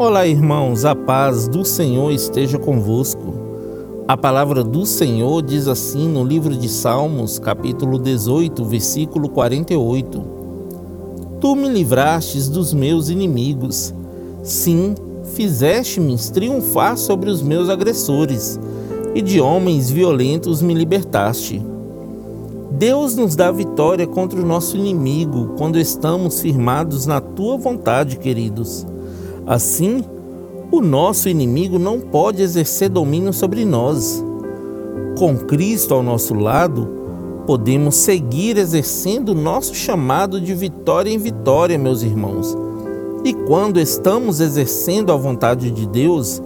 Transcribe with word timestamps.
Olá, 0.00 0.24
irmãos, 0.28 0.84
a 0.84 0.94
paz 0.94 1.48
do 1.48 1.64
Senhor 1.64 2.12
esteja 2.12 2.56
convosco. 2.56 3.34
A 4.06 4.16
palavra 4.16 4.62
do 4.62 4.86
Senhor 4.86 5.42
diz 5.42 5.66
assim 5.66 6.08
no 6.08 6.22
livro 6.22 6.54
de 6.54 6.68
Salmos, 6.68 7.40
capítulo 7.40 7.98
18, 7.98 8.64
versículo 8.64 9.28
48: 9.28 10.22
Tu 11.40 11.56
me 11.56 11.68
livrastes 11.68 12.48
dos 12.48 12.72
meus 12.72 13.08
inimigos. 13.08 13.92
Sim, 14.44 14.94
fizeste-me 15.34 16.16
triunfar 16.32 16.96
sobre 16.96 17.28
os 17.28 17.42
meus 17.42 17.68
agressores, 17.68 18.56
e 19.16 19.20
de 19.20 19.40
homens 19.40 19.90
violentos 19.90 20.62
me 20.62 20.74
libertaste. 20.74 21.60
Deus 22.70 23.16
nos 23.16 23.34
dá 23.34 23.50
vitória 23.50 24.06
contra 24.06 24.40
o 24.40 24.46
nosso 24.46 24.76
inimigo 24.76 25.54
quando 25.58 25.76
estamos 25.76 26.40
firmados 26.40 27.04
na 27.04 27.20
tua 27.20 27.56
vontade, 27.56 28.16
queridos. 28.16 28.86
Assim, 29.48 30.04
o 30.70 30.82
nosso 30.82 31.26
inimigo 31.26 31.78
não 31.78 31.98
pode 31.98 32.42
exercer 32.42 32.90
domínio 32.90 33.32
sobre 33.32 33.64
nós. 33.64 34.22
Com 35.18 35.38
Cristo 35.38 35.94
ao 35.94 36.02
nosso 36.02 36.34
lado, 36.34 36.86
podemos 37.46 37.94
seguir 37.94 38.58
exercendo 38.58 39.34
nosso 39.34 39.74
chamado 39.74 40.38
de 40.38 40.52
vitória 40.52 41.10
em 41.10 41.16
vitória, 41.16 41.78
meus 41.78 42.02
irmãos. 42.02 42.54
E 43.24 43.32
quando 43.32 43.80
estamos 43.80 44.38
exercendo 44.38 45.12
a 45.12 45.16
vontade 45.16 45.70
de 45.70 45.88
Deus, 45.88 46.42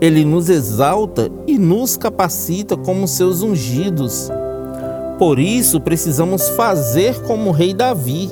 Ele 0.00 0.24
nos 0.24 0.50
exalta 0.50 1.30
e 1.46 1.56
nos 1.56 1.96
capacita 1.96 2.76
como 2.76 3.06
seus 3.06 3.42
ungidos. 3.42 4.28
Por 5.20 5.38
isso, 5.38 5.80
precisamos 5.80 6.48
fazer 6.48 7.22
como 7.22 7.50
o 7.50 7.52
rei 7.52 7.72
Davi 7.72 8.28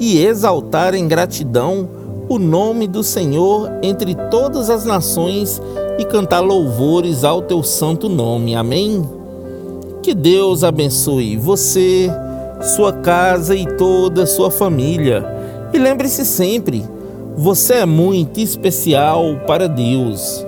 e 0.00 0.16
exaltar 0.16 0.94
em 0.94 1.06
gratidão 1.06 2.03
o 2.28 2.38
nome 2.38 2.86
do 2.86 3.02
Senhor 3.02 3.70
entre 3.82 4.14
todas 4.30 4.70
as 4.70 4.84
nações 4.84 5.60
e 5.98 6.04
cantar 6.04 6.40
louvores 6.40 7.24
ao 7.24 7.42
teu 7.42 7.62
santo 7.62 8.08
nome. 8.08 8.54
Amém? 8.54 9.08
Que 10.02 10.14
Deus 10.14 10.64
abençoe 10.64 11.36
você, 11.36 12.10
sua 12.76 12.92
casa 12.92 13.54
e 13.54 13.66
toda 13.76 14.24
a 14.24 14.26
sua 14.26 14.50
família. 14.50 15.24
E 15.72 15.78
lembre-se 15.78 16.24
sempre, 16.24 16.84
você 17.36 17.74
é 17.74 17.86
muito 17.86 18.40
especial 18.40 19.40
para 19.46 19.68
Deus. 19.68 20.44